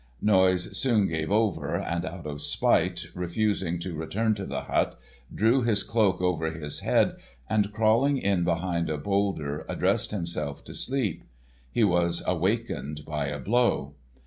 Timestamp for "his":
5.61-5.83, 6.49-6.79